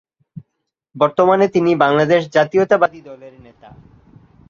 [0.95, 3.69] বর্তমানে তিনি বাংলাদেশ জাতীয়তাবাদী দলের নেতা।